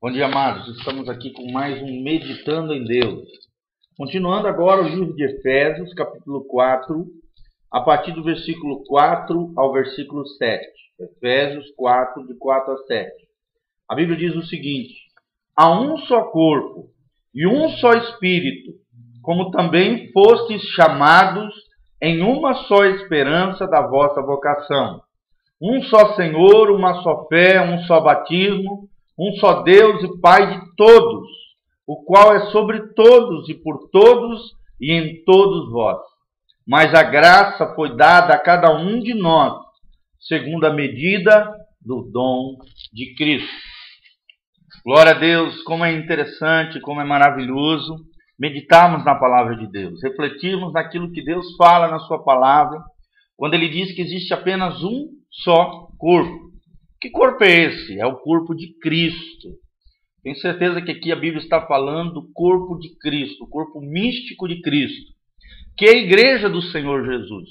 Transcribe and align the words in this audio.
Bom 0.00 0.12
dia, 0.12 0.26
amados. 0.26 0.68
Estamos 0.78 1.08
aqui 1.08 1.32
com 1.32 1.50
mais 1.50 1.82
um 1.82 2.04
Meditando 2.04 2.72
em 2.72 2.84
Deus. 2.84 3.28
Continuando 3.96 4.46
agora 4.46 4.80
o 4.80 4.88
livro 4.88 5.12
de 5.12 5.24
Efésios, 5.24 5.92
capítulo 5.92 6.44
4, 6.44 7.04
a 7.68 7.80
partir 7.80 8.12
do 8.12 8.22
versículo 8.22 8.84
4 8.84 9.54
ao 9.56 9.72
versículo 9.72 10.24
7. 10.24 10.64
Efésios 11.00 11.64
4, 11.76 12.28
de 12.28 12.34
4 12.34 12.74
a 12.74 12.76
7. 12.86 13.10
A 13.88 13.96
Bíblia 13.96 14.16
diz 14.16 14.36
o 14.36 14.46
seguinte: 14.46 14.94
Há 15.56 15.68
um 15.68 15.98
só 15.98 16.26
corpo 16.26 16.90
e 17.34 17.44
um 17.48 17.68
só 17.70 17.90
espírito, 17.94 18.74
como 19.20 19.50
também 19.50 20.12
fostes 20.12 20.62
chamados 20.76 21.52
em 22.00 22.22
uma 22.22 22.54
só 22.68 22.84
esperança 22.84 23.66
da 23.66 23.84
vossa 23.84 24.22
vocação. 24.22 25.02
Um 25.60 25.82
só 25.82 26.14
Senhor, 26.14 26.70
uma 26.70 27.02
só 27.02 27.26
fé, 27.26 27.60
um 27.60 27.80
só 27.80 28.00
batismo 28.00 28.88
um 29.18 29.32
só 29.38 29.62
Deus 29.62 30.02
e 30.02 30.20
Pai 30.20 30.58
de 30.58 30.76
todos, 30.76 31.28
o 31.86 32.04
qual 32.04 32.34
é 32.34 32.50
sobre 32.50 32.92
todos 32.94 33.48
e 33.48 33.54
por 33.54 33.88
todos 33.90 34.52
e 34.80 34.92
em 34.92 35.24
todos 35.24 35.70
vós. 35.72 35.98
Mas 36.66 36.94
a 36.94 37.02
graça 37.02 37.74
foi 37.74 37.96
dada 37.96 38.34
a 38.34 38.38
cada 38.38 38.76
um 38.76 39.00
de 39.00 39.14
nós, 39.14 39.54
segundo 40.20 40.66
a 40.66 40.72
medida 40.72 41.50
do 41.80 42.02
dom 42.12 42.58
de 42.92 43.14
Cristo. 43.14 43.48
Glória 44.84 45.12
a 45.12 45.18
Deus, 45.18 45.62
como 45.62 45.84
é 45.84 45.92
interessante, 45.92 46.80
como 46.80 47.00
é 47.00 47.04
maravilhoso 47.04 47.96
meditarmos 48.38 49.04
na 49.04 49.14
palavra 49.16 49.56
de 49.56 49.66
Deus, 49.66 50.00
refletirmos 50.02 50.72
naquilo 50.72 51.10
que 51.10 51.24
Deus 51.24 51.56
fala 51.56 51.88
na 51.88 51.98
sua 51.98 52.22
palavra, 52.22 52.80
quando 53.36 53.54
ele 53.54 53.68
diz 53.68 53.92
que 53.94 54.02
existe 54.02 54.32
apenas 54.32 54.82
um 54.82 55.08
só 55.30 55.88
corpo. 55.98 56.47
Que 57.00 57.10
corpo 57.10 57.44
é 57.44 57.64
esse? 57.64 58.00
É 58.00 58.06
o 58.06 58.16
corpo 58.16 58.54
de 58.54 58.76
Cristo. 58.80 59.48
Tenho 60.22 60.36
certeza 60.36 60.82
que 60.82 60.90
aqui 60.90 61.12
a 61.12 61.16
Bíblia 61.16 61.42
está 61.42 61.64
falando 61.66 62.14
do 62.14 62.32
corpo 62.32 62.76
de 62.78 62.96
Cristo, 62.98 63.44
o 63.44 63.48
corpo 63.48 63.80
místico 63.80 64.48
de 64.48 64.60
Cristo, 64.60 65.12
que 65.76 65.84
é 65.84 65.90
a 65.90 65.98
igreja 65.98 66.48
do 66.48 66.60
Senhor 66.60 67.04
Jesus. 67.04 67.48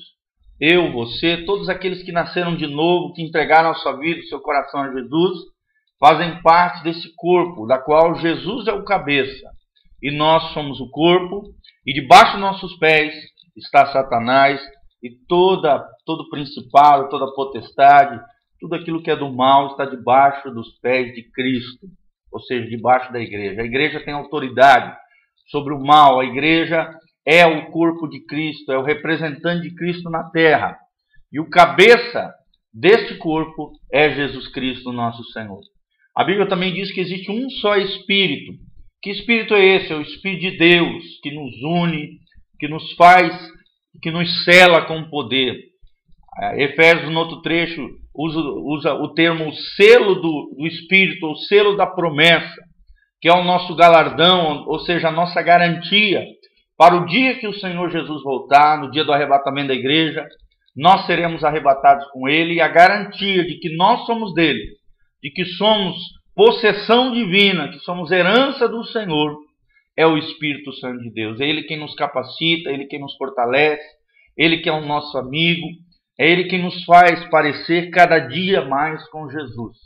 Eu, 0.59 0.91
você, 0.91 1.45
todos 1.45 1.69
aqueles 1.69 2.03
que 2.03 2.11
nasceram 2.11 2.55
de 2.55 2.67
novo, 2.67 3.13
que 3.13 3.21
entregaram 3.21 3.69
a 3.69 3.75
sua 3.75 3.93
vida, 3.97 4.19
o 4.19 4.27
seu 4.27 4.39
coração 4.41 4.81
a 4.81 4.91
Jesus, 4.91 5.39
fazem 5.99 6.41
parte 6.41 6.83
desse 6.83 7.13
corpo, 7.15 7.65
da 7.65 7.79
qual 7.79 8.15
Jesus 8.15 8.67
é 8.67 8.73
o 8.73 8.83
cabeça. 8.83 9.49
E 10.01 10.11
nós 10.11 10.51
somos 10.53 10.79
o 10.79 10.89
corpo, 10.89 11.43
e 11.85 11.93
debaixo 11.93 12.35
de 12.35 12.41
nossos 12.41 12.77
pés 12.77 13.13
está 13.55 13.85
Satanás 13.87 14.61
e 15.01 15.09
toda 15.27 15.83
todo 16.05 16.29
principado, 16.29 17.09
toda 17.09 17.33
potestade, 17.33 18.19
tudo 18.59 18.75
aquilo 18.75 19.01
que 19.01 19.11
é 19.11 19.15
do 19.15 19.33
mal 19.33 19.67
está 19.67 19.85
debaixo 19.85 20.49
dos 20.51 20.77
pés 20.79 21.13
de 21.13 21.23
Cristo, 21.31 21.87
ou 22.31 22.39
seja, 22.39 22.67
debaixo 22.67 23.11
da 23.11 23.19
igreja. 23.19 23.61
A 23.61 23.65
igreja 23.65 24.03
tem 24.03 24.13
autoridade 24.13 24.95
sobre 25.47 25.73
o 25.73 25.79
mal, 25.79 26.19
a 26.19 26.25
igreja 26.25 26.89
é 27.25 27.45
o 27.45 27.71
corpo 27.71 28.07
de 28.07 28.25
Cristo, 28.25 28.71
é 28.71 28.77
o 28.77 28.83
representante 28.83 29.67
de 29.67 29.75
Cristo 29.75 30.09
na 30.09 30.23
terra. 30.29 30.77
E 31.31 31.39
o 31.39 31.49
cabeça 31.49 32.33
deste 32.73 33.15
corpo 33.15 33.71
é 33.91 34.09
Jesus 34.13 34.47
Cristo, 34.47 34.91
nosso 34.91 35.23
Senhor. 35.31 35.59
A 36.15 36.23
Bíblia 36.23 36.47
também 36.47 36.73
diz 36.73 36.91
que 36.91 37.01
existe 37.01 37.29
um 37.31 37.49
só 37.49 37.75
Espírito. 37.75 38.53
Que 39.01 39.11
Espírito 39.11 39.53
é 39.53 39.75
esse? 39.75 39.93
É 39.93 39.95
o 39.95 40.01
Espírito 40.01 40.41
de 40.41 40.57
Deus 40.57 41.03
que 41.21 41.31
nos 41.31 41.53
une, 41.61 42.17
que 42.59 42.67
nos 42.67 42.93
faz, 42.93 43.33
que 44.01 44.09
nos 44.09 44.43
cela 44.43 44.85
com 44.85 45.09
poder. 45.09 45.55
Efésios, 46.55 47.11
no 47.11 47.19
outro 47.19 47.41
trecho, 47.41 47.89
usa, 48.17 48.39
usa 48.39 48.93
o 48.93 49.13
termo 49.13 49.53
selo 49.75 50.15
do, 50.15 50.55
do 50.57 50.67
Espírito, 50.67 51.27
o 51.27 51.35
selo 51.35 51.77
da 51.77 51.85
promessa, 51.85 52.61
que 53.21 53.29
é 53.29 53.33
o 53.33 53.43
nosso 53.43 53.75
galardão, 53.75 54.65
ou 54.67 54.79
seja, 54.79 55.09
a 55.09 55.11
nossa 55.11 55.41
garantia 55.41 56.25
para 56.77 56.95
o 56.95 57.07
dia 57.07 57.39
que 57.39 57.47
o 57.47 57.53
Senhor 57.53 57.89
Jesus 57.89 58.21
voltar, 58.21 58.79
no 58.79 58.91
dia 58.91 59.03
do 59.03 59.11
arrebatamento 59.11 59.69
da 59.69 59.73
igreja, 59.73 60.23
nós 60.75 61.07
seremos 61.07 61.43
arrebatados 61.43 62.05
com 62.11 62.29
Ele 62.29 62.53
e 62.53 62.61
a 62.61 62.67
garantia 62.67 63.43
de 63.43 63.57
que 63.57 63.75
nós 63.75 64.05
somos 64.05 64.31
dele, 64.35 64.63
de 65.23 65.31
que 65.31 65.43
somos 65.43 65.95
possessão 66.35 67.11
divina, 67.11 67.69
que 67.69 67.79
somos 67.79 68.11
herança 68.11 68.69
do 68.69 68.83
Senhor, 68.83 69.35
é 69.97 70.05
o 70.05 70.19
Espírito 70.19 70.71
Santo 70.73 71.01
de 71.01 71.11
Deus. 71.11 71.41
É 71.41 71.49
Ele 71.49 71.63
quem 71.63 71.79
nos 71.79 71.95
capacita, 71.95 72.69
Ele 72.69 72.85
quem 72.85 72.99
nos 72.99 73.15
fortalece, 73.17 73.83
Ele 74.37 74.57
que 74.57 74.69
é 74.69 74.71
o 74.71 74.85
nosso 74.85 75.17
amigo, 75.17 75.65
é 76.19 76.29
Ele 76.29 76.45
que 76.45 76.57
nos 76.57 76.83
faz 76.83 77.23
parecer 77.29 77.89
cada 77.91 78.19
dia 78.19 78.65
mais 78.65 79.07
com 79.09 79.29
Jesus. 79.29 79.77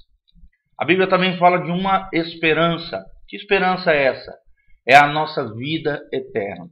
A 0.80 0.86
Bíblia 0.86 1.08
também 1.08 1.38
fala 1.38 1.60
de 1.60 1.70
uma 1.70 2.10
esperança. 2.14 3.04
Que 3.28 3.36
esperança 3.36 3.92
é 3.92 4.06
essa? 4.06 4.34
É 4.88 4.96
a 4.96 5.08
nossa 5.08 5.54
vida 5.54 6.02
eterna. 6.12 6.66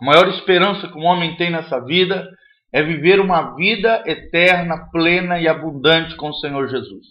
A 0.00 0.04
maior 0.04 0.28
esperança 0.28 0.88
que 0.88 0.98
um 0.98 1.04
homem 1.04 1.36
tem 1.36 1.50
nessa 1.50 1.80
vida 1.84 2.28
é 2.72 2.82
viver 2.82 3.20
uma 3.20 3.54
vida 3.54 4.02
eterna, 4.06 4.90
plena 4.90 5.40
e 5.40 5.46
abundante 5.46 6.16
com 6.16 6.30
o 6.30 6.34
Senhor 6.34 6.68
Jesus. 6.68 7.06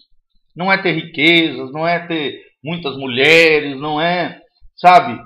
Não 0.54 0.70
é 0.70 0.80
ter 0.80 0.92
riquezas, 0.92 1.72
não 1.72 1.88
é 1.88 2.06
ter 2.06 2.42
muitas 2.62 2.96
mulheres, 2.96 3.76
não 3.80 4.00
é, 4.00 4.40
sabe, 4.76 5.18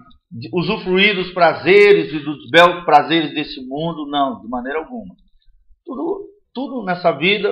usufruir 0.53 1.15
dos 1.17 1.33
prazeres 1.33 2.13
e 2.13 2.21
dos 2.21 2.49
belos 2.51 2.85
prazeres 2.85 3.35
desse 3.35 3.61
mundo, 3.67 4.07
não, 4.09 4.41
de 4.41 4.49
maneira 4.49 4.79
alguma. 4.79 5.15
Tudo, 5.89 6.29
tudo 6.53 6.85
nessa 6.85 7.13
vida 7.13 7.51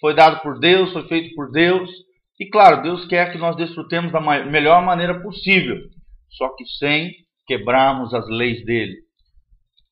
foi 0.00 0.14
dado 0.14 0.40
por 0.40 0.60
Deus, 0.60 0.92
foi 0.92 1.02
feito 1.08 1.34
por 1.34 1.50
Deus. 1.50 1.90
E 2.38 2.48
claro, 2.48 2.80
Deus 2.80 3.04
quer 3.06 3.32
que 3.32 3.38
nós 3.38 3.56
desfrutemos 3.56 4.12
da 4.12 4.20
melhor 4.20 4.84
maneira 4.84 5.20
possível, 5.20 5.76
só 6.30 6.54
que 6.54 6.64
sem 6.78 7.10
quebrarmos 7.44 8.14
as 8.14 8.28
leis 8.28 8.64
dele. 8.64 8.98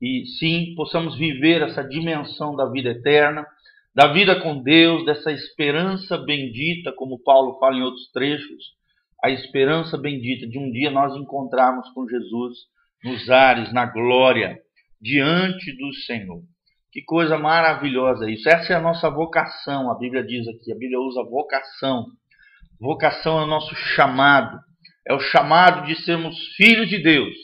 E 0.00 0.24
sim, 0.38 0.72
possamos 0.76 1.18
viver 1.18 1.62
essa 1.62 1.82
dimensão 1.82 2.54
da 2.54 2.70
vida 2.70 2.90
eterna, 2.90 3.44
da 3.92 4.12
vida 4.12 4.40
com 4.40 4.62
Deus, 4.62 5.04
dessa 5.04 5.32
esperança 5.32 6.16
bendita, 6.16 6.92
como 6.92 7.20
Paulo 7.24 7.58
fala 7.58 7.76
em 7.76 7.82
outros 7.82 8.08
trechos, 8.12 8.64
a 9.22 9.30
esperança 9.30 9.98
bendita 9.98 10.46
de 10.46 10.60
um 10.60 10.70
dia 10.70 10.92
nós 10.92 11.16
encontrarmos 11.16 11.88
com 11.90 12.06
Jesus 12.08 12.56
nos 13.02 13.28
ares, 13.28 13.72
na 13.72 13.84
glória, 13.84 14.56
diante 15.00 15.76
do 15.76 15.92
Senhor. 16.06 16.40
Que 16.92 17.02
coisa 17.02 17.38
maravilhosa 17.38 18.28
isso. 18.30 18.48
Essa 18.48 18.72
é 18.72 18.76
a 18.76 18.80
nossa 18.80 19.08
vocação, 19.08 19.90
a 19.90 19.98
Bíblia 19.98 20.24
diz 20.24 20.46
aqui. 20.48 20.72
A 20.72 20.76
Bíblia 20.76 20.98
usa 20.98 21.22
vocação. 21.22 22.06
Vocação 22.80 23.40
é 23.40 23.44
o 23.44 23.46
nosso 23.46 23.74
chamado. 23.74 24.58
É 25.06 25.14
o 25.14 25.20
chamado 25.20 25.86
de 25.86 25.94
sermos 26.02 26.36
filhos 26.56 26.88
de 26.88 26.98
Deus, 27.02 27.34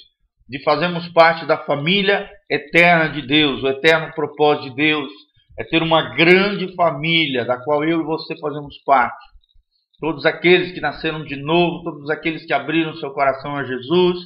de 0.48 0.62
fazermos 0.62 1.08
parte 1.08 1.46
da 1.46 1.58
família 1.58 2.28
eterna 2.50 3.08
de 3.08 3.26
Deus, 3.26 3.62
o 3.62 3.68
eterno 3.68 4.12
propósito 4.14 4.70
de 4.70 4.76
Deus 4.76 5.10
é 5.58 5.64
ter 5.64 5.82
uma 5.82 6.14
grande 6.14 6.74
família 6.74 7.44
da 7.44 7.56
qual 7.56 7.82
eu 7.82 8.00
e 8.00 8.04
você 8.04 8.38
fazemos 8.38 8.76
parte. 8.84 9.24
Todos 9.98 10.26
aqueles 10.26 10.72
que 10.72 10.80
nasceram 10.80 11.24
de 11.24 11.36
novo, 11.36 11.82
todos 11.82 12.10
aqueles 12.10 12.44
que 12.44 12.52
abriram 12.52 12.94
seu 12.96 13.10
coração 13.12 13.56
a 13.56 13.64
Jesus, 13.64 14.18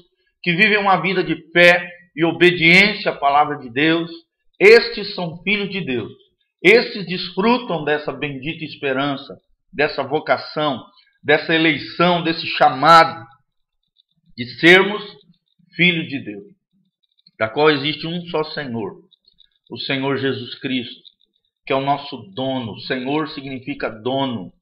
que 0.42 0.52
vivem 0.52 0.78
uma 0.78 1.00
vida 1.00 1.22
de 1.22 1.36
fé 1.52 1.88
e 2.16 2.24
obediência 2.24 3.12
à 3.12 3.16
palavra 3.16 3.58
de 3.58 3.70
Deus, 3.70 4.10
estes 4.60 5.14
são 5.14 5.42
filhos 5.42 5.70
de 5.70 5.80
Deus. 5.80 6.12
Estes 6.62 7.06
desfrutam 7.06 7.82
dessa 7.82 8.12
bendita 8.12 8.62
esperança, 8.62 9.40
dessa 9.72 10.02
vocação, 10.02 10.84
dessa 11.24 11.54
eleição, 11.54 12.22
desse 12.22 12.46
chamado 12.46 13.26
de 14.36 14.44
sermos 14.58 15.02
filhos 15.74 16.08
de 16.08 16.22
Deus, 16.22 16.44
da 17.38 17.48
qual 17.48 17.70
existe 17.70 18.06
um 18.06 18.20
só 18.26 18.44
Senhor, 18.44 19.00
o 19.70 19.78
Senhor 19.78 20.18
Jesus 20.18 20.54
Cristo, 20.56 21.00
que 21.64 21.72
é 21.72 21.76
o 21.76 21.84
nosso 21.84 22.16
dono. 22.34 22.78
Senhor 22.80 23.28
significa 23.30 23.88
dono, 23.88 24.52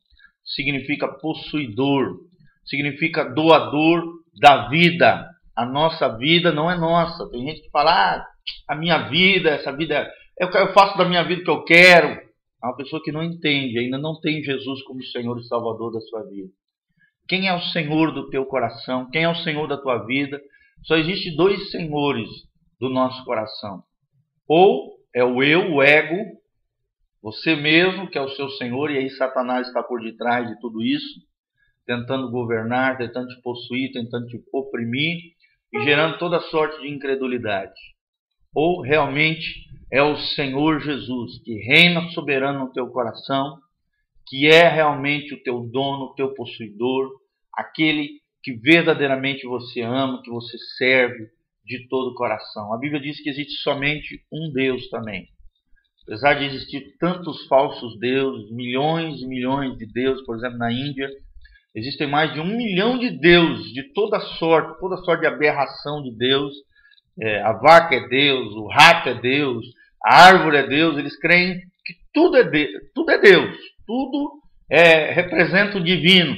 significa 0.45 1.09
possuidor, 1.09 2.19
significa 2.65 3.25
doador 3.25 4.05
da 4.41 4.69
vida. 4.69 5.29
A 5.57 5.67
nossa 5.67 6.17
vida 6.17 6.53
não 6.53 6.71
é 6.71 6.77
nossa. 6.77 7.29
Tem 7.31 7.45
gente 7.45 7.63
que 7.63 7.71
fala, 7.71 7.91
ah, 7.91 8.27
a 8.69 8.75
minha 8.75 9.09
vida, 9.09 9.51
essa 9.51 9.73
vida, 9.73 10.13
eu, 10.39 10.49
eu 10.49 10.73
faço 10.73 10.97
da 10.99 11.09
minha 11.09 11.23
vida 11.25 11.41
o 11.41 11.45
que 11.45 11.51
eu 11.51 11.65
quero. 11.65 12.09
É 12.09 12.67
uma 12.67 12.77
pessoa 12.77 13.03
que 13.03 13.13
não 13.13 13.23
entende, 13.23 13.79
ainda 13.79 13.99
não 13.99 14.21
tem 14.21 14.43
Jesus 14.43 14.83
como 14.83 15.03
Senhor 15.05 15.39
e 15.39 15.45
Salvador 15.45 15.93
da 15.93 16.01
sua 16.01 16.23
vida. 16.25 16.51
Quem 17.29 17.47
é 17.47 17.55
o 17.55 17.61
Senhor 17.61 18.13
do 18.13 18.29
teu 18.31 18.45
coração? 18.47 19.09
Quem 19.11 19.25
é 19.25 19.29
o 19.29 19.35
Senhor 19.37 19.67
da 19.67 19.77
tua 19.77 20.05
vida? 20.07 20.41
Só 20.85 20.97
existe 20.97 21.37
dois 21.37 21.71
senhores 21.71 22.29
do 22.81 22.89
nosso 22.89 23.25
coração. 23.25 23.83
Ou 24.47 24.99
é 25.15 25.23
o 25.25 25.43
eu, 25.43 25.73
o 25.73 25.83
ego, 25.83 26.17
você 27.23 27.55
mesmo, 27.55 28.09
que 28.09 28.19
é 28.19 28.21
o 28.21 28.31
seu 28.31 28.49
Senhor, 28.51 28.91
e 28.91 28.99
aí 28.99 29.11
Satanás 29.11 29.69
está 29.69 29.83
por 29.83 30.01
detrás 30.03 30.49
de 30.49 30.59
tudo 30.61 30.83
isso, 30.83 31.21
tentando 31.87 32.31
governar, 32.31 32.97
tentando 32.97 33.29
te 33.29 33.41
possuir, 33.43 33.93
tentando 33.93 34.27
te 34.27 34.41
oprimir 34.53 35.19
e 35.73 35.83
gerando 35.83 36.19
toda 36.19 36.41
sorte 36.41 36.81
de 36.81 36.89
incredulidade 36.89 37.98
ou 38.61 38.81
realmente 38.81 39.69
é 39.89 40.03
o 40.03 40.17
Senhor 40.17 40.81
Jesus 40.81 41.41
que 41.45 41.55
reina 41.61 42.09
soberano 42.09 42.59
no 42.59 42.73
teu 42.73 42.89
coração, 42.89 43.57
que 44.27 44.49
é 44.49 44.69
realmente 44.69 45.33
o 45.33 45.43
teu 45.45 45.61
dono, 45.61 46.07
o 46.07 46.15
teu 46.15 46.35
possuidor, 46.35 47.09
aquele 47.55 48.09
que 48.43 48.53
verdadeiramente 48.55 49.47
você 49.47 49.81
ama, 49.83 50.21
que 50.25 50.31
você 50.31 50.59
serve 50.77 51.29
de 51.65 51.87
todo 51.87 52.11
o 52.11 52.15
coração. 52.17 52.75
A 52.75 52.79
Bíblia 52.79 53.01
diz 53.01 53.23
que 53.23 53.31
existe 53.31 53.63
somente 53.63 54.25
um 54.33 54.51
Deus 54.53 54.89
também. 54.89 55.29
Apesar 56.03 56.35
de 56.35 56.47
existir 56.47 56.97
tantos 56.99 57.47
falsos 57.47 57.97
deuses, 58.01 58.51
milhões 58.51 59.23
e 59.23 59.27
milhões 59.29 59.79
de 59.79 59.87
deuses, 59.87 60.27
por 60.27 60.37
exemplo, 60.37 60.59
na 60.59 60.73
Índia, 60.73 61.09
existem 61.77 62.09
mais 62.09 62.35
de 62.35 62.41
um 62.41 62.57
milhão 62.57 62.99
de 62.99 63.09
deuses, 63.21 63.73
de 63.73 63.85
toda 63.93 64.19
sorte, 64.19 64.81
toda 64.81 64.97
sorte 64.97 65.21
de 65.21 65.29
aberração 65.29 66.03
de 66.03 66.11
Deus. 66.11 66.53
É, 67.21 67.41
a 67.43 67.53
vaca 67.53 67.95
é 67.95 68.09
Deus, 68.09 68.55
o 68.55 68.67
rato 68.67 69.09
é 69.09 69.15
Deus, 69.15 69.67
a 70.05 70.27
árvore 70.27 70.57
é 70.59 70.67
Deus. 70.67 70.97
Eles 70.97 71.19
creem 71.19 71.61
que 71.85 71.95
tudo 72.13 72.37
é, 72.37 72.45
de, 72.45 72.69
tudo 72.95 73.11
é 73.11 73.19
Deus, 73.19 73.57
tudo 73.87 74.41
é, 74.71 75.13
representa 75.13 75.79
o 75.79 75.85
divino. 75.85 76.37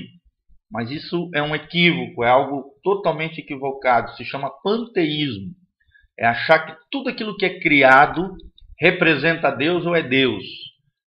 Mas 0.70 0.90
isso 0.90 1.28
é 1.34 1.42
um 1.42 1.54
equívoco, 1.54 2.22
é 2.22 2.28
algo 2.28 2.64
totalmente 2.82 3.40
equivocado. 3.40 4.14
Se 4.16 4.24
chama 4.24 4.52
panteísmo. 4.62 5.52
É 6.18 6.26
achar 6.26 6.60
que 6.60 6.76
tudo 6.90 7.08
aquilo 7.08 7.36
que 7.36 7.46
é 7.46 7.58
criado 7.60 8.36
representa 8.78 9.50
Deus 9.50 9.84
ou 9.84 9.96
é 9.96 10.02
Deus. 10.02 10.44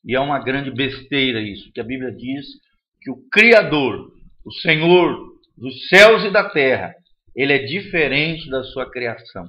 E 0.04 0.14
é 0.14 0.20
uma 0.20 0.38
grande 0.38 0.70
besteira 0.70 1.40
isso, 1.40 1.72
que 1.72 1.80
a 1.80 1.84
Bíblia 1.84 2.12
diz 2.12 2.46
que 3.00 3.10
o 3.10 3.16
Criador, 3.30 4.12
o 4.44 4.52
Senhor 4.52 5.34
dos 5.56 5.88
céus 5.88 6.24
e 6.24 6.30
da 6.30 6.48
terra, 6.48 6.94
ele 7.38 7.52
é 7.52 7.58
diferente 7.58 8.50
da 8.50 8.64
sua 8.64 8.90
criação. 8.90 9.46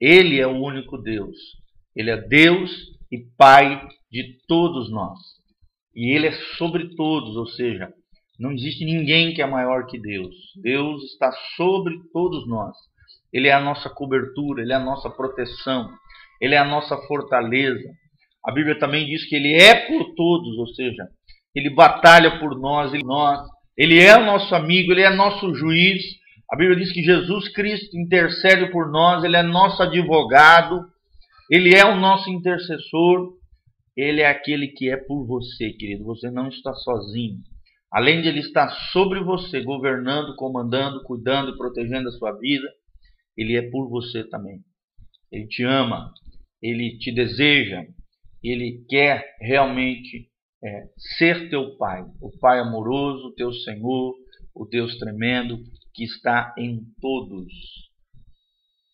Ele 0.00 0.40
é 0.40 0.46
o 0.46 0.60
único 0.60 0.98
Deus. 0.98 1.36
Ele 1.94 2.10
é 2.10 2.16
Deus 2.16 2.72
e 3.12 3.18
Pai 3.38 3.86
de 4.10 4.38
todos 4.48 4.90
nós. 4.90 5.20
E 5.94 6.16
ele 6.16 6.26
é 6.26 6.32
sobre 6.58 6.96
todos, 6.96 7.36
ou 7.36 7.46
seja, 7.46 7.92
não 8.40 8.50
existe 8.50 8.84
ninguém 8.84 9.32
que 9.32 9.40
é 9.40 9.46
maior 9.46 9.86
que 9.86 10.00
Deus. 10.00 10.34
Deus 10.60 11.04
está 11.12 11.30
sobre 11.54 11.94
todos 12.12 12.48
nós. 12.48 12.74
Ele 13.32 13.46
é 13.46 13.52
a 13.52 13.60
nossa 13.60 13.88
cobertura, 13.88 14.60
ele 14.60 14.72
é 14.72 14.76
a 14.76 14.84
nossa 14.84 15.08
proteção, 15.08 15.92
ele 16.40 16.56
é 16.56 16.58
a 16.58 16.64
nossa 16.64 16.96
fortaleza. 17.06 17.88
A 18.44 18.50
Bíblia 18.50 18.76
também 18.80 19.06
diz 19.06 19.28
que 19.28 19.36
ele 19.36 19.54
é 19.54 19.86
por 19.86 20.12
todos, 20.16 20.58
ou 20.58 20.66
seja, 20.74 21.06
ele 21.54 21.70
batalha 21.70 22.40
por 22.40 22.58
nós, 22.58 22.92
ele, 22.92 23.04
nós, 23.04 23.48
ele 23.78 24.02
é 24.02 24.18
o 24.18 24.26
nosso 24.26 24.52
amigo, 24.56 24.90
ele 24.90 25.02
é 25.02 25.10
nosso 25.10 25.54
juiz. 25.54 26.02
A 26.52 26.56
Bíblia 26.56 26.76
diz 26.76 26.92
que 26.92 27.02
Jesus 27.02 27.48
Cristo 27.48 27.98
intercede 27.98 28.70
por 28.70 28.90
nós, 28.90 29.24
ele 29.24 29.38
é 29.38 29.42
nosso 29.42 29.82
advogado, 29.82 30.86
ele 31.50 31.74
é 31.74 31.82
o 31.82 31.98
nosso 31.98 32.28
intercessor, 32.28 33.38
ele 33.96 34.20
é 34.20 34.26
aquele 34.26 34.68
que 34.68 34.90
é 34.90 34.98
por 34.98 35.26
você, 35.26 35.70
querido. 35.72 36.04
Você 36.04 36.30
não 36.30 36.48
está 36.48 36.74
sozinho. 36.74 37.38
Além 37.90 38.20
de 38.20 38.28
ele 38.28 38.40
estar 38.40 38.68
sobre 38.92 39.24
você, 39.24 39.62
governando, 39.62 40.36
comandando, 40.36 41.02
cuidando 41.04 41.52
e 41.52 41.56
protegendo 41.56 42.10
a 42.10 42.12
sua 42.12 42.32
vida, 42.32 42.68
ele 43.34 43.56
é 43.56 43.70
por 43.70 43.88
você 43.88 44.22
também. 44.28 44.60
Ele 45.32 45.46
te 45.46 45.62
ama, 45.62 46.12
ele 46.60 46.98
te 46.98 47.10
deseja, 47.14 47.82
ele 48.44 48.84
quer 48.90 49.24
realmente 49.40 50.28
é, 50.62 50.82
ser 51.16 51.48
teu 51.48 51.78
Pai, 51.78 52.04
o 52.20 52.30
Pai 52.38 52.58
amoroso, 52.58 53.32
teu 53.36 53.50
Senhor, 53.54 54.14
o 54.54 54.66
Deus 54.66 54.98
tremendo 54.98 55.58
que 55.94 56.04
está 56.04 56.54
em 56.58 56.80
todos, 57.00 57.52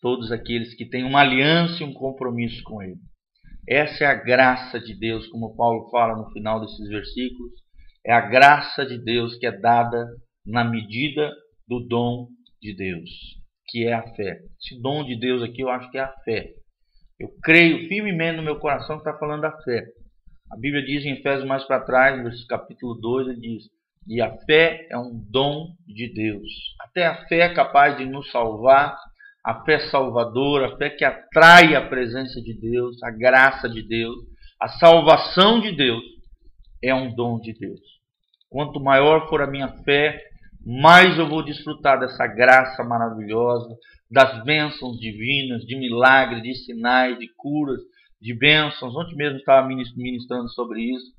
todos 0.01 0.31
aqueles 0.31 0.73
que 0.75 0.85
têm 0.85 1.03
uma 1.03 1.21
aliança 1.21 1.81
e 1.81 1.85
um 1.85 1.93
compromisso 1.93 2.61
com 2.63 2.81
Ele. 2.81 2.97
Essa 3.67 4.05
é 4.05 4.07
a 4.07 4.15
graça 4.15 4.79
de 4.79 4.93
Deus, 4.95 5.27
como 5.27 5.55
Paulo 5.55 5.89
fala 5.89 6.15
no 6.15 6.31
final 6.31 6.59
desses 6.59 6.87
versículos, 6.87 7.51
é 8.05 8.11
a 8.11 8.21
graça 8.21 8.85
de 8.85 8.97
Deus 8.97 9.37
que 9.37 9.45
é 9.45 9.51
dada 9.51 10.07
na 10.45 10.63
medida 10.63 11.31
do 11.67 11.79
dom 11.87 12.27
de 12.61 12.75
Deus, 12.75 13.09
que 13.67 13.85
é 13.85 13.93
a 13.93 14.03
fé. 14.15 14.39
Esse 14.59 14.81
dom 14.81 15.05
de 15.05 15.15
Deus 15.19 15.43
aqui 15.43 15.61
eu 15.61 15.69
acho 15.69 15.89
que 15.91 15.97
é 15.97 16.01
a 16.01 16.13
fé. 16.23 16.53
Eu 17.19 17.29
creio 17.43 17.87
firmemente 17.87 18.37
no 18.37 18.43
meu 18.43 18.57
coração 18.57 18.95
que 18.95 19.07
está 19.07 19.17
falando 19.19 19.41
da 19.41 19.51
fé. 19.61 19.85
A 20.51 20.57
Bíblia 20.57 20.83
diz 20.83 21.05
em 21.05 21.11
Efésios 21.11 21.47
mais 21.47 21.63
para 21.65 21.83
trás, 21.83 22.23
no 22.23 22.47
capítulo 22.47 22.95
2, 22.95 23.27
ele 23.27 23.39
diz: 23.39 23.63
E 24.09 24.19
a 24.21 24.35
fé 24.47 24.87
é 24.89 24.97
um 24.97 25.23
dom 25.29 25.67
de 25.87 26.11
Deus. 26.11 26.49
Até 26.81 27.05
a 27.05 27.27
fé 27.27 27.41
é 27.41 27.53
capaz 27.53 27.95
de 27.95 28.05
nos 28.05 28.31
salvar, 28.31 28.97
a 29.45 29.63
fé 29.63 29.77
salvadora, 29.91 30.73
a 30.73 30.77
fé 30.77 30.89
que 30.89 31.05
atrai 31.05 31.75
a 31.75 31.87
presença 31.87 32.41
de 32.41 32.59
Deus, 32.59 33.01
a 33.03 33.11
graça 33.11 33.69
de 33.69 33.83
Deus, 33.83 34.17
a 34.59 34.67
salvação 34.67 35.61
de 35.61 35.75
Deus, 35.75 36.03
é 36.83 36.91
um 36.91 37.13
dom 37.13 37.39
de 37.39 37.53
Deus. 37.53 37.79
Quanto 38.49 38.79
maior 38.79 39.29
for 39.29 39.43
a 39.43 39.47
minha 39.47 39.67
fé, 39.83 40.19
mais 40.65 41.19
eu 41.19 41.29
vou 41.29 41.43
desfrutar 41.45 41.99
dessa 41.99 42.25
graça 42.25 42.83
maravilhosa, 42.83 43.77
das 44.09 44.43
bênçãos 44.43 44.99
divinas, 44.99 45.61
de 45.61 45.75
milagres, 45.75 46.41
de 46.41 46.55
sinais, 46.55 47.15
de 47.19 47.27
curas, 47.37 47.79
de 48.19 48.33
bênçãos. 48.33 48.95
Ontem 48.95 49.15
mesmo 49.15 49.37
estava 49.37 49.67
ministrando 49.67 50.49
sobre 50.49 50.81
isso. 50.81 51.13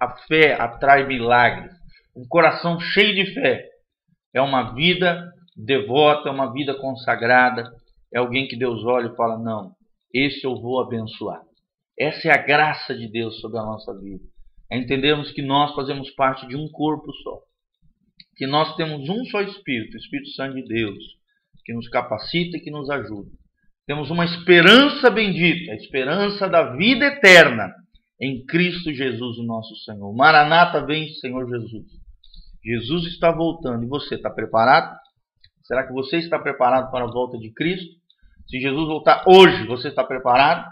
A 0.00 0.08
fé 0.26 0.58
atrai 0.58 1.06
milagres. 1.06 1.79
Um 2.20 2.28
coração 2.28 2.78
cheio 2.78 3.14
de 3.14 3.32
fé 3.32 3.66
é 4.34 4.42
uma 4.42 4.74
vida 4.74 5.26
devota, 5.56 6.28
é 6.28 6.32
uma 6.32 6.52
vida 6.52 6.74
consagrada. 6.74 7.64
É 8.12 8.18
alguém 8.18 8.46
que 8.46 8.58
Deus 8.58 8.84
olha 8.84 9.06
e 9.06 9.16
fala: 9.16 9.38
Não, 9.38 9.72
esse 10.12 10.44
eu 10.44 10.60
vou 10.60 10.82
abençoar. 10.82 11.40
Essa 11.98 12.28
é 12.28 12.32
a 12.32 12.42
graça 12.42 12.94
de 12.94 13.10
Deus 13.10 13.40
sobre 13.40 13.58
a 13.58 13.62
nossa 13.62 13.98
vida. 13.98 14.22
É 14.70 14.76
entendermos 14.76 15.32
que 15.32 15.40
nós 15.40 15.74
fazemos 15.74 16.10
parte 16.10 16.46
de 16.46 16.56
um 16.56 16.68
corpo 16.70 17.10
só. 17.22 17.40
Que 18.36 18.46
nós 18.46 18.76
temos 18.76 19.08
um 19.08 19.24
só 19.24 19.40
Espírito, 19.40 19.94
o 19.94 19.98
Espírito 19.98 20.30
Santo 20.30 20.56
de 20.56 20.64
Deus 20.64 21.20
que 21.64 21.74
nos 21.74 21.88
capacita 21.88 22.56
e 22.56 22.60
que 22.60 22.70
nos 22.70 22.90
ajuda. 22.90 23.30
Temos 23.86 24.10
uma 24.10 24.24
esperança 24.24 25.10
bendita, 25.10 25.72
a 25.72 25.76
esperança 25.76 26.48
da 26.48 26.76
vida 26.76 27.06
eterna 27.06 27.72
em 28.20 28.44
Cristo 28.44 28.92
Jesus, 28.92 29.38
o 29.38 29.44
nosso 29.44 29.74
Senhor. 29.84 30.14
Maranata 30.14 30.84
vem, 30.84 31.08
Senhor 31.14 31.48
Jesus. 31.48 31.99
Jesus 32.62 33.06
está 33.06 33.30
voltando 33.30 33.84
e 33.84 33.88
você 33.88 34.16
está 34.16 34.30
preparado? 34.30 34.98
Será 35.62 35.86
que 35.86 35.92
você 35.92 36.18
está 36.18 36.38
preparado 36.38 36.90
para 36.90 37.04
a 37.04 37.10
volta 37.10 37.38
de 37.38 37.52
Cristo? 37.52 38.00
Se 38.48 38.60
Jesus 38.60 38.86
voltar 38.86 39.24
hoje, 39.26 39.66
você 39.66 39.88
está 39.88 40.04
preparado? 40.04 40.68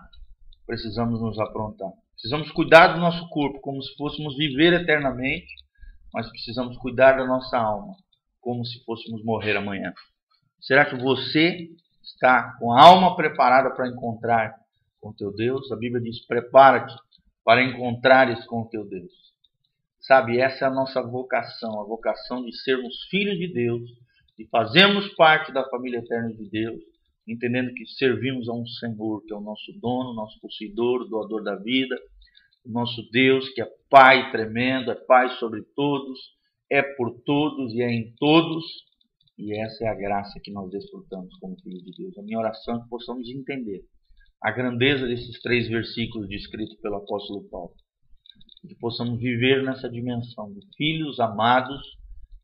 Precisamos 0.67 1.21
nos 1.21 1.39
aprontar. 1.39 1.91
Precisamos 2.13 2.51
cuidar 2.51 2.89
do 2.89 3.01
nosso 3.01 3.29
corpo 3.29 3.61
como 3.61 3.81
se 3.81 3.95
fôssemos 3.97 4.37
viver 4.37 4.73
eternamente, 4.73 5.47
mas 6.13 6.29
precisamos 6.29 6.77
cuidar 6.79 7.13
da 7.13 7.25
nossa 7.25 7.57
alma 7.57 7.95
como 8.41 8.65
se 8.65 8.83
fôssemos 8.85 9.25
morrer 9.25 9.57
amanhã. 9.57 9.93
Será 10.61 10.85
que 10.85 10.97
você 10.97 11.69
está 12.03 12.57
com 12.59 12.73
a 12.73 12.83
alma 12.83 13.15
preparada 13.15 13.71
para 13.75 13.89
encontrar 13.89 14.55
com 15.01 15.13
teu 15.13 15.33
Deus? 15.33 15.71
A 15.71 15.77
Bíblia 15.77 16.03
diz: 16.03 16.27
prepara-te 16.27 16.95
para 17.45 17.63
encontrares 17.63 18.45
com 18.47 18.67
teu 18.67 18.85
Deus. 18.89 19.13
Sabe, 20.09 20.41
essa 20.41 20.65
é 20.65 20.69
a 20.69 20.73
nossa 20.73 21.03
vocação, 21.03 21.83
a 21.83 21.85
vocação 21.85 22.43
de 22.43 22.57
sermos 22.63 23.05
filhos 23.11 23.37
de 23.37 23.53
Deus, 23.53 23.83
de 24.39 24.49
fazermos 24.49 25.07
parte 25.15 25.53
da 25.53 25.69
família 25.69 25.99
eterna 25.99 26.33
de 26.33 26.49
Deus, 26.49 26.81
entendendo 27.29 27.75
que 27.75 27.85
servimos 27.85 28.49
a 28.49 28.55
um 28.55 28.67
Senhor, 28.67 29.23
que 29.27 29.35
é 29.35 29.37
o 29.37 29.43
nosso 29.43 29.71
dono, 29.79 30.15
nosso 30.15 30.41
possuidor, 30.41 31.07
doador 31.11 31.45
da 31.45 31.57
vida, 31.57 31.95
o 32.65 32.71
nosso 32.71 33.07
Deus, 33.13 33.51
que 33.51 33.61
é 33.61 33.69
Pai 33.91 34.33
tremendo, 34.33 34.91
é 34.91 34.95
Pai 34.95 35.29
sobre 35.37 35.63
todos, 35.77 36.19
é 36.71 36.81
por 36.81 37.21
todos 37.27 37.75
e 37.75 37.83
é 37.83 37.93
em 37.93 38.15
todos 38.19 38.65
e 39.39 39.55
essa 39.61 39.85
é 39.85 39.89
a 39.89 39.95
graça 39.95 40.41
que 40.43 40.51
nós 40.51 40.71
desfrutamos 40.71 41.37
como 41.39 41.61
filhos 41.61 41.85
de 41.85 41.93
Deus. 41.93 42.19
A 42.19 42.23
minha 42.23 42.39
oração 42.39 42.77
é 42.77 42.83
que 42.83 42.89
possamos 42.89 43.29
entender 43.29 43.85
a 44.43 44.51
grandeza 44.51 45.07
desses 45.07 45.39
três 45.43 45.69
versículos 45.69 46.29
descritos 46.29 46.77
pelo 46.81 46.97
apóstolo 46.97 47.49
Paulo. 47.51 47.75
Que 48.67 48.75
possamos 48.77 49.21
viver 49.21 49.63
nessa 49.63 49.89
dimensão 49.89 50.53
de 50.53 50.61
filhos 50.77 51.21
amados 51.21 51.81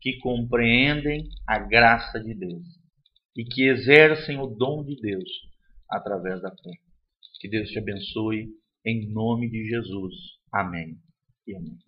que 0.00 0.18
compreendem 0.18 1.28
a 1.46 1.58
graça 1.58 2.20
de 2.20 2.34
Deus 2.34 2.66
e 3.36 3.44
que 3.44 3.66
exercem 3.66 4.38
o 4.38 4.46
dom 4.46 4.84
de 4.84 4.96
Deus 5.00 5.28
através 5.88 6.40
da 6.42 6.50
fé. 6.50 6.70
Que 7.40 7.48
Deus 7.48 7.68
te 7.68 7.78
abençoe 7.78 8.48
em 8.86 9.10
nome 9.12 9.50
de 9.50 9.64
Jesus. 9.64 10.14
Amém 10.52 10.96
e 11.46 11.56
amém. 11.56 11.78